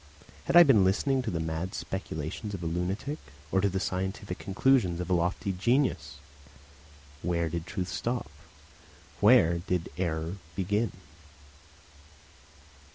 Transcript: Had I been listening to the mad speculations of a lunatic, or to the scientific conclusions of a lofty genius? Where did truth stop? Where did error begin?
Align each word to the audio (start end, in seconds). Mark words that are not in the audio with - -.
Had 0.45 0.55
I 0.55 0.63
been 0.63 0.83
listening 0.83 1.21
to 1.21 1.29
the 1.29 1.39
mad 1.39 1.75
speculations 1.75 2.55
of 2.55 2.63
a 2.63 2.65
lunatic, 2.65 3.19
or 3.51 3.61
to 3.61 3.69
the 3.69 3.79
scientific 3.79 4.39
conclusions 4.39 4.99
of 4.99 5.11
a 5.11 5.13
lofty 5.13 5.51
genius? 5.51 6.15
Where 7.21 7.49
did 7.49 7.67
truth 7.67 7.89
stop? 7.89 8.31
Where 9.19 9.59
did 9.59 9.89
error 9.99 10.37
begin? 10.55 10.91